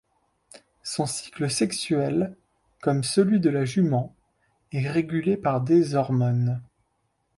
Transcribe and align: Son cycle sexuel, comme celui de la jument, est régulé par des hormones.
Son 0.81 1.05
cycle 1.05 1.51
sexuel, 1.51 2.35
comme 2.81 3.03
celui 3.03 3.39
de 3.39 3.51
la 3.51 3.65
jument, 3.65 4.15
est 4.71 4.89
régulé 4.89 5.37
par 5.37 5.61
des 5.61 5.93
hormones. 5.93 6.59